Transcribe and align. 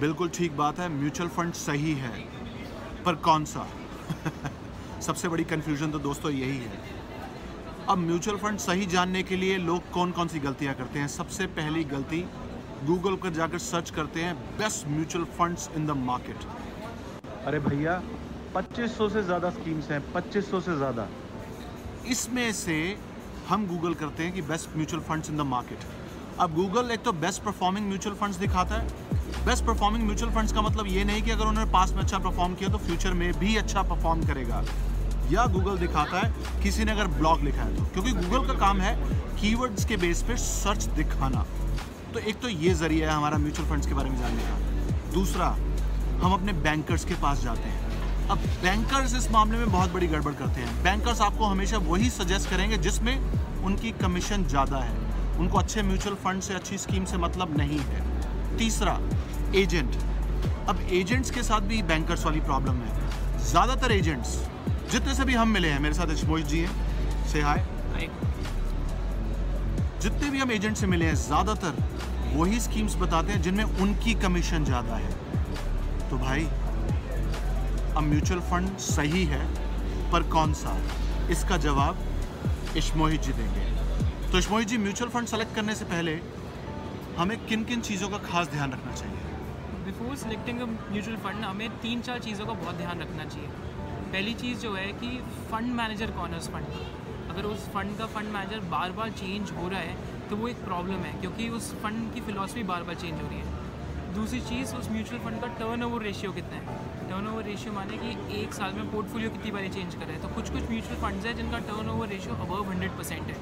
बिल्कुल 0.00 0.28
ठीक 0.28 0.56
बात 0.56 0.78
है 0.78 0.88
म्यूचुअल 0.88 1.28
फंड 1.30 1.52
सही 1.54 1.92
है। 1.94 2.10
पर 3.04 3.14
कौन 3.24 3.44
सा? 3.44 3.66
सबसे 5.02 5.28
बड़ी 5.28 5.44
कंफ्यूजन 5.44 5.90
तो 5.90 5.98
दोस्तों 5.98 6.30
यही 6.32 6.56
है। 6.58 6.80
अब 7.88 7.98
म्यूचुअल 7.98 8.36
फंड 8.38 8.58
सही 8.58 8.86
जानने 8.86 9.22
के 9.22 9.36
लिए 9.36 9.56
लोग 9.58 9.90
कौन 9.92 10.10
कौन 10.12 10.28
सी 10.28 10.38
गलतियाँ 10.38 10.74
करते 10.74 10.98
हैं? 10.98 11.08
सबसे 11.08 11.46
पहली 11.58 11.84
गलती 11.94 12.20
गूगल 12.84 13.16
पर 13.16 13.32
जाकर 13.32 13.58
सर्च 13.58 13.90
करते 13.90 14.22
हैं 14.22 14.34
best 14.58 14.86
mutual 14.88 15.24
funds 15.38 15.68
in 15.76 15.86
the 15.86 15.96
market 16.02 16.44
अरे 17.46 17.58
भैया 17.60 18.00
2500 18.56 19.10
से 19.10 19.22
ज़्यादा 19.22 19.50
स्कीम्स 19.50 19.90
हैं 19.90 20.00
2500 20.12 20.60
से 20.60 20.76
ज़्यादा। 20.76 21.08
इसमें 22.10 22.52
से 22.54 22.76
हम 23.48 23.66
गूगल 23.68 23.94
करते 23.94 24.22
हैं 24.24 24.32
कि 24.32 24.42
best 24.44 24.76
mutual 24.76 25.02
funds 25.02 25.30
in 25.30 25.36
the 25.36 25.50
market 25.54 25.88
अब 26.40 26.54
गूगल 26.54 26.90
एक 26.90 27.02
तो 27.02 27.12
बेस्ट 27.24 27.42
परफॉर्मिंग 27.42 27.88
म्यूचुअल 27.88 28.16
फंड्स 28.16 28.36
दिखाता 28.38 28.74
है 28.74 29.05
बेस्ट 29.46 29.64
परफॉर्मिंग 29.64 30.04
म्यूचुअल 30.04 30.32
फंड्स 30.32 30.52
का 30.52 30.62
मतलब 30.62 30.86
ये 30.88 31.04
नहीं 31.04 31.22
कि 31.22 31.30
अगर 31.30 31.44
उन्होंने 31.44 31.70
पास 31.72 31.92
में 31.92 32.02
अच्छा 32.02 32.18
परफॉर्म 32.18 32.54
किया 32.54 32.68
तो 32.70 32.78
फ्यूचर 32.78 33.14
में 33.14 33.32
भी 33.38 33.56
अच्छा 33.56 33.82
परफॉर्म 33.84 34.26
करेगा। 34.26 34.62
या 35.30 35.44
गूगल 35.46 35.78
दिखाता 35.78 36.18
है, 36.18 36.32
किसी 36.62 36.84
ने 36.84 36.92
अगर 36.92 37.06
ब्लॉग 37.12 37.42
लिखा 37.44 37.62
है 37.62 37.76
तो। 37.76 37.84
क्योंकि 37.84 38.12
गूगल 38.12 38.46
का 38.46 38.54
काम 38.58 38.80
है 38.80 38.94
कीवर्ड्स 39.40 39.84
के 39.84 39.96
बेस 39.96 40.22
पे 40.22 40.36
सर्च 40.36 40.84
दिखाना। 40.96 41.44
तो 42.14 42.18
एक 42.20 42.40
तो 42.40 42.48
ये 42.48 42.74
ज़रिया 42.74 43.10
है 43.10 43.16
हमारा 43.16 43.38
म्यूचुअल 43.38 43.68
फंड्स 43.68 43.86
के 43.86 43.94
बारे 43.94 44.10
में 44.10 44.18
जानने 44.18 44.42
का। 44.42 45.12
दूसरा, 45.14 45.46
हम 46.22 46.32
अपने 46.32 46.52
बैंकर्स 46.52 47.04
के 47.04 47.14
पास 47.14 47.42
जाते 47.42 47.68
हैं। 47.68 48.28
अब 48.30 48.38
बैंकर्स 48.62 49.14
इस 49.14 49.30
मामले 49.30 49.58
में 49.58 49.70
बहुत 49.72 49.92
बड़ी 49.92 50.06
गड़बड़ 50.06 50.32
करते 50.34 50.60
हैं। 50.60 50.82
बैंकर्स 50.82 51.20
आपको 51.20 51.44
हमेशा 51.44 51.78
वही 51.84 52.10
सजेस्ट 52.10 52.50
करेंगे 52.50 52.78
जिसमें 52.78 53.18
उनकी 53.64 53.90
कमीशन 54.00 54.44
ज़्यादा 54.44 54.78
है। 54.78 54.94
उनको 55.38 55.58
अच्छे 55.58 55.82
म्यूचुअल 55.82 56.14
फंड 56.16 56.42
से, 56.42 56.54
अच्छी 56.54 56.78
स्कीम 56.78 57.04
से 57.04 57.16
मतलब 57.18 57.56
नहीं 57.58 57.78
है। 57.80 58.04
तीसरा 58.58 58.98
एजेंट 59.56 59.96
अब 60.68 60.80
एजेंट्स 60.92 61.30
के 61.30 61.42
साथ 61.42 61.60
भी 61.68 61.82
बैंकर्स 61.84 62.24
वाली 62.26 62.40
प्रॉब्लम 62.42 62.76
है। 62.76 63.40
ज़्यादातर 63.40 63.92
एजेंट्स 63.92 64.38
जितने 64.92 65.14
से 65.14 65.24
भी 65.24 65.34
हम 65.34 65.48
मिले 65.50 65.68
हैं 65.68 65.80
मेरे 65.80 65.94
साथ 65.94 66.10
अशमोश 66.10 66.42
जी 66.44 66.58
हैं। 66.58 67.26
से 67.28 67.40
हाय 67.42 67.64
जितने 70.02 70.30
भी 70.30 70.38
हम 70.38 70.50
एजेंट 70.52 70.76
से 70.76 70.86
मिले 70.86 71.04
हैं 71.04 71.14
ज़्यादातर 71.16 71.82
वही 72.34 72.60
स्कीम्स 72.60 72.96
बताते 72.96 73.32
हैं 73.32 73.42
जिनमें 73.42 73.78
उनकी 73.80 74.14
कमीशन 74.22 74.64
ज़्यादा 74.64 74.96
है। 74.96 75.10
तो 76.10 76.18
भाई 76.18 76.44
अब 77.96 78.02
म्यूचुअल 78.02 78.40
फंड 78.50 78.76
सही 78.80 79.24
है 79.26 79.44
पर 80.12 80.22
कौन 80.32 80.52
सा? 80.54 80.76
इसका 81.30 81.56
जवाब 81.58 82.76
इश्मोहित 82.76 83.22
जी 83.22 83.32
देंगे। 83.32 83.64
तो 84.32 84.38
Ishmohit 84.38 84.68
ji 84.68 84.78
mutual 84.78 85.10
fund 85.10 85.26
select 85.26 85.54
करने 85.54 85.74
से 85.74 85.84
पहले 85.84 86.14
हमें 87.18 87.36
किन 87.46 87.62
किन 87.64 87.80
चीज़ों 87.80 88.08
का 88.10 88.18
खास 88.20 88.48
ध्यान 88.48 88.72
रखना 88.72 88.92
चाहिए? 88.92 89.20
बिफोर 89.84 90.16
सिलेक्टिंग 90.16 90.60
म्यूचुअल 90.62 91.16
फंड 91.18 91.44
हमें 91.44 91.78
तीन 91.82 92.00
चार 92.00 92.18
चीज़ों 92.20 92.46
का 92.46 92.52
बहुत 92.54 92.76
ध्यान 92.76 93.00
रखना 93.00 93.24
चाहिए। 93.24 93.48
पहली 94.12 94.34
चीज़ 94.34 94.58
जो 94.60 94.72
है 94.74 94.86
कि 94.94 95.08
फ़ंड 95.50 95.72
मैनेजर 95.74 96.10
कौन 96.10 96.30
है 96.30 96.38
उस 96.38 96.48
फंड 96.48 96.66
का? 96.66 96.82
अगर 97.30 97.44
उस 97.44 97.68
फंड 97.74 97.96
का 97.98 98.06
फ़ंड 98.08 98.32
मैनेजर 98.32 98.60
बार 98.70 98.92
बार 98.92 99.10
चेंज 99.12 99.50
हो 99.52 99.68
रहा 99.68 99.80
है 99.80 100.28
तो 100.28 100.36
वो 100.36 100.48
एक 100.48 100.64
प्रॉब्लम 100.64 101.00
है, 101.00 101.20
क्योंकि 101.20 101.48
उस 101.50 101.72
फंड 101.82 102.12
की 102.14 102.20
फ़िलासफ़ी 102.20 102.62
बार 102.64 102.82
बार 102.82 102.94
चेंज 102.96 103.20
हो 103.22 103.28
रही 103.28 103.38
है। 103.38 103.64
दूसरी 104.16 104.40
चीज़, 104.40 104.74
उस 104.76 104.90
म्यूचुअल 104.90 105.20
फंड 105.20 105.40
का 105.40 105.46
टर्न 105.46 105.82
ओवर 105.82 106.02
रेशियो 106.02 106.32
कितना 106.32 106.56
है? 106.56 106.76
टर्न 107.10 107.26
ओवर 107.26 107.42
रेशियो 107.44 107.72
माने 107.72 107.96
कि 107.96 108.42
एक 108.42 108.54
साल 108.54 108.72
में 108.72 108.92
पोर्टफोलियो 108.92 109.30
कितनी 109.30 109.50
बार 109.50 109.68
चेंज 109.68 109.94
कर 109.94 110.00
रहे 110.00 110.12
हैं? 110.12 110.22
तो 110.22 110.28
कुछ 110.28 110.50
कुछ 110.50 110.70
म्यूचुअल 110.70 110.96
फंड्स 110.96 111.26
हैं 111.26 111.36
जिनका 111.36 111.58
turn 111.58 111.90
over 111.90 112.08
ratio 112.08 112.34
above 112.34 112.70
hundred 112.70 112.90
percent 112.90 113.22
है। 113.22 113.36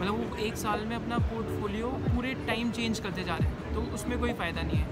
मतलब 0.00 0.14
वो 0.14 0.36
एक 0.36 0.56
साल 0.56 0.84
में 0.84 0.96
अपना 0.96 1.18
पोर्टफोलियो 1.18 1.88
पूरे 1.88 2.34
टाइम 2.34 2.70
चेंज 2.70 3.00
करते 3.00 3.24
जा 3.24 3.36
रहे 3.36 3.48
हैं। 3.48 3.74
तो 3.74 3.82
उसमें 3.94 4.18
कोई 4.20 4.32
फ़ायदा 4.32 4.62
नहीं 4.62 4.78
है। 4.78 4.86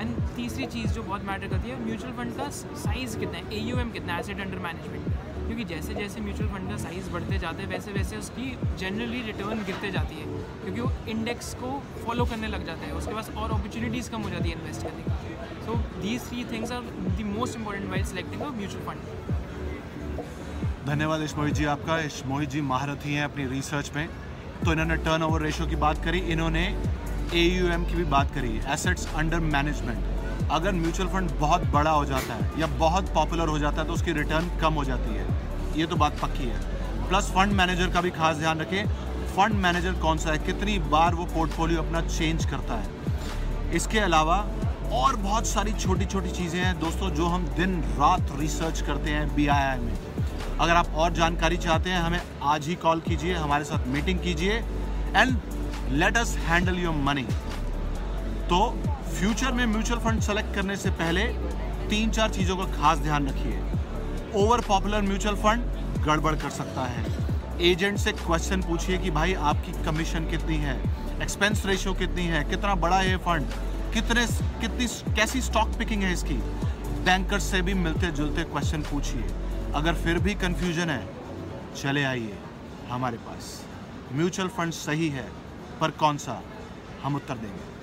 एंड 0.00 0.14
तीसरी 0.36 0.66
चीज़ 0.66 0.92
जो 0.92 1.02
बहुत 1.02 1.24
मैटर 1.24 1.48
करती 1.48 1.70
है 1.70 1.84
म्यूचुअल 1.84 2.12
फंड 2.12 2.36
का 2.36 2.48
साइज़ 2.50 3.18
कितना 3.18 3.38
है? 3.38 3.56
एयूएम 3.58 3.90
कितना 3.90 4.14
है? 4.14 4.20
एसेट 4.20 4.40
अंडर 4.40 4.58
मैनेजमेंट 4.58 5.04
क्योंकि 5.46 5.64
जैसे 5.64 5.94
जैसे 5.94 6.20
म्यूचुअल 6.20 6.48
फंड 6.48 6.70
का 6.70 6.76
साइज़ 6.76 7.10
बढ़ते 7.10 7.38
जाता 7.38 7.62
है, 7.62 7.66
वैसे 7.66 7.92
वैसे 7.92 8.16
उसकी 8.16 8.50
जनरली 8.78 9.22
रिटर्न 9.22 9.64
गिरते 9.64 9.90
जाती 9.90 10.14
है। 10.14 10.26
क्योंकि 10.64 10.80
वो 10.80 10.92
इंडेक्स 11.08 11.54
को 11.54 11.70
फॉलो 12.06 12.24
करने 12.24 12.48
लग 12.48 12.66
जाता 12.66 12.86
है। 12.86 12.92
उसके 12.92 13.14
पास 13.14 13.30
और 13.30 13.50
अपॉर्चुनिटीज़ 13.50 14.10
कम 14.10 14.22
हो 14.22 14.30
जाती 14.30 14.50
है 14.50 14.58
इन्वेस्ट 14.58 14.82
करने 14.82 15.02
की 15.02 15.64
so 15.66 15.74
these 16.02 16.28
three 16.28 16.44
things 16.44 16.72
are 16.72 16.82
the 16.82 17.24
most 17.26 17.56
important 17.56 17.90
while 17.90 18.04
selecting 18.04 18.42
a 18.42 18.50
mutual 18.50 18.84
fund 18.84 19.00
धन्यवाद 20.86 21.22
इश्मोहित 21.22 21.54
जी 21.54 21.64
आपका। 21.64 21.98
इश्मोहित 22.00 22.50
जी, 22.50 22.60
महारथी 22.60 23.14
हैं 23.14 23.24
अपनी 23.24 23.46
रिसर्च 23.46 23.90
में। 23.96 24.08
तो 24.64 24.72
इन्होंने 24.72 24.96
टर्न 24.96 25.22
ओवर 25.22 25.50
की 25.50 25.76
बात 25.76 26.04
करी। 26.04 26.18
इन्होंने 26.18 26.62
एयूएम 27.34 27.84
की 27.84 27.94
भी 27.94 28.04
बात 28.06 28.34
करी 28.34 28.60
एसेट्स 28.72 29.06
अंडर 29.14 29.40
मैनेजमेंट 29.48 30.50
अगर 30.50 30.72
म्यूचुअल 30.72 31.08
फंड 31.08 31.30
बहुत 31.40 31.64
बड़ा 31.70 31.90
हो 31.90 32.04
जाता 32.04 32.34
है 32.34 32.60
या 32.60 32.66
बहुत 32.78 33.12
पॉपुलर 33.14 33.48
हो 33.48 33.58
जाता 33.58 33.80
है 33.80 33.86
तो 33.86 33.92
उसकी 33.92 34.12
रिटर्न 34.12 34.48
कम 34.60 34.74
हो 34.74 34.84
जाती 34.84 35.14
है। 35.14 35.26
ये 35.76 35.86
तो 35.86 35.96
बात 35.96 36.18
पक्की 36.20 36.44
है। 36.44 37.08
प्लस 37.08 37.30
फंड 37.30 37.52
मैनेजर 37.52 37.90
का 37.90 38.00
भी 38.00 38.10
खास 38.10 38.36
ध्यान 38.36 38.60
रखें 38.60 38.86
फंड 39.36 39.54
मैनेजर 39.56 39.92
कौन 40.00 40.18
सा 40.18 40.30
है? 40.30 40.38
कितनी 40.38 40.78
बार 40.88 41.14
वो 41.14 41.24
पोर्टफोलियो 41.24 41.82
अपना 41.82 42.00
चेंज 42.00 42.44
करता 42.44 42.74
है। 42.74 43.72
इसके 43.72 43.98
अलावा 43.98 44.36
और 44.92 45.16
बहुत 45.16 45.46
सारी 45.46 45.72
छोटी 45.72 46.04
छोटी 46.04 46.30
चीज़ें 46.30 46.60
हैं। 46.60 46.78
दोस्तों, 46.80 47.10
जो 47.10 47.26
हम 47.26 47.46
दिन 47.56 47.80
रात 47.98 48.32
रिसर्च 48.40 48.80
करते 48.80 49.10
हैं 49.10 49.34
बीआईआई 49.34 49.78
में। 49.78 49.92
अगर 50.60 50.72
आप 50.72 50.94
और 50.94 51.12
जानकारी 51.12 51.56
चाहते 51.56 51.90
हैं, 51.90 52.00
हमें 52.00 52.20
आज 52.42 52.66
ही 52.66 52.74
कॉल 52.76 53.00
कीजिए, 53.00 53.34
हमारे 53.34 53.64
साथ 53.64 53.86
मीटिंग 53.86 54.18
कीजिए। 54.18 54.52
And 55.16 55.36
let 55.90 56.16
us 56.16 56.36
handle 56.36 56.78
your 56.78 56.94
money 56.94 57.22
तो 58.48 58.58
फ्यूचर 59.10 59.52
में 59.52 59.64
म्यूचुअल 59.66 60.00
फंड 60.00 60.20
सेलेक्ट 60.20 60.54
करने 60.54 60.76
से 60.76 60.90
पहले 60.92 61.24
तीन 61.90 62.10
चार 62.10 62.30
चीज़ों 62.30 62.56
का 62.56 62.64
खास 62.72 62.98
ध्यान 62.98 63.28
रखिए। 63.28 63.60
ओवर 64.36 64.60
पॉपुलर 64.60 65.02
म्यूचुअल 65.02 65.36
फंड 65.36 66.04
गड़बड़ 66.06 66.34
कर 66.34 66.50
सकता 66.50 66.84
है। 66.86 67.04
एजेंट 67.70 67.98
से 67.98 68.12
क्वेश्चन 68.12 68.62
पूछिए 68.62 68.98
कि 68.98 69.10
भाई 69.10 69.34
आपकी 69.34 69.72
कमीशन 69.84 70.28
कितनी 70.30 70.56
है? 70.56 70.76
एक्सपेंस 71.22 71.64
रेशियो 71.66 71.94
कितनी 71.94 72.26
है? 72.26 72.44
कितना 72.44 72.74
बड़ा 72.76 72.98
है 72.98 73.16
फंड 73.16 73.46
कितने 73.94 74.26
कितनी 74.60 74.86
कैसी 75.16 75.40
स्टॉक 75.40 75.74
पिकिंग 75.78 76.02
है 76.02 76.12
इसकी? 76.12 76.34
बैंकर 77.04 77.38
से 77.40 77.62
भी 77.62 77.74
मिलते 77.74 78.10
जुलते 78.12 78.44
क्वेश्चन 78.44 78.82
पूछिए। 78.82 79.24
अगर 79.74 79.94
फिर 79.94 80.18
भी 80.18 80.34
कंफ्यूजन 80.36 80.90
है, 80.90 81.02
चले 81.76 82.04
आइए 82.04 82.38
हमारे 82.90 83.16
पास। 83.26 83.60
म्यूचुअल 84.12 84.48
फंड 84.48 84.72
सही 84.74 85.08
है। 85.08 85.28
पर 85.80 85.90
कौन 85.90 86.16
सा? 86.16 86.42
हम 87.02 87.14
उत्तर 87.14 87.34
देंगे। 87.34 87.78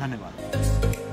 धन्यवाद। 0.00 1.05